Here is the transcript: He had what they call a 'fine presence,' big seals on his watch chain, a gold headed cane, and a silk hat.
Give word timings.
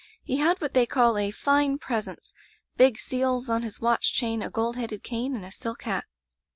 He 0.23 0.37
had 0.37 0.59
what 0.59 0.73
they 0.73 0.87
call 0.87 1.15
a 1.15 1.29
'fine 1.29 1.77
presence,' 1.77 2.33
big 2.75 2.97
seals 2.97 3.51
on 3.51 3.61
his 3.61 3.79
watch 3.79 4.15
chain, 4.15 4.41
a 4.41 4.49
gold 4.49 4.75
headed 4.75 5.03
cane, 5.03 5.35
and 5.35 5.45
a 5.45 5.51
silk 5.51 5.83
hat. 5.83 6.05